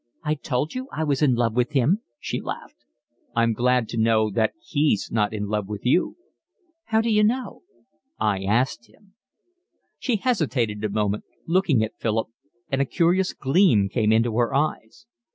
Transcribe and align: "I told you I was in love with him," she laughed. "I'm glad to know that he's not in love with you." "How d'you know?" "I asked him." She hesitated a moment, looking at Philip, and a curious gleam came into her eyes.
"I 0.23 0.33
told 0.33 0.73
you 0.73 0.87
I 0.91 1.03
was 1.03 1.21
in 1.21 1.35
love 1.35 1.53
with 1.55 1.73
him," 1.73 2.01
she 2.19 2.41
laughed. 2.41 2.85
"I'm 3.35 3.53
glad 3.53 3.87
to 3.89 3.97
know 4.01 4.31
that 4.31 4.53
he's 4.59 5.11
not 5.11 5.31
in 5.31 5.45
love 5.45 5.67
with 5.67 5.85
you." 5.85 6.17
"How 6.85 7.01
d'you 7.01 7.23
know?" 7.23 7.61
"I 8.19 8.41
asked 8.43 8.89
him." 8.89 9.13
She 9.99 10.15
hesitated 10.15 10.83
a 10.83 10.89
moment, 10.89 11.25
looking 11.45 11.83
at 11.83 11.99
Philip, 11.99 12.29
and 12.71 12.81
a 12.81 12.85
curious 12.85 13.33
gleam 13.33 13.89
came 13.89 14.11
into 14.11 14.35
her 14.37 14.55
eyes. 14.55 15.05